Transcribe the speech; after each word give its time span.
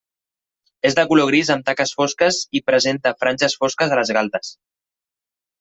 És 0.89 0.95
de 0.99 1.03
color 1.11 1.27
gris 1.31 1.51
amb 1.57 1.67
taques 1.67 1.93
fosques 1.99 2.41
i 2.61 2.63
presenta 2.71 3.15
franges 3.23 3.57
fosques 3.63 3.95
a 3.97 4.01
les 4.01 4.15
galtes. 4.21 4.51